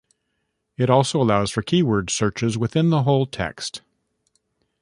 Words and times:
It 0.77 0.89
also 0.89 1.21
allows 1.21 1.51
for 1.51 1.61
keyword 1.61 2.09
searches 2.09 2.57
within 2.57 2.89
the 2.89 3.03
whole 3.03 3.27
text. 3.27 3.81